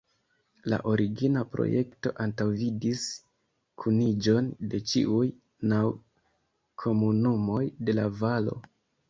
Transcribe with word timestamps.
La 0.71 0.77
origina 0.91 1.43
projekto 1.55 2.11
antaŭvidis 2.25 3.03
kuniĝon 3.83 4.49
de 4.73 4.81
ĉiuj 4.93 5.29
naŭ 5.75 5.83
komunumoj 6.87 7.63
de 7.91 7.99
la 8.01 8.09
valo. 8.25 8.59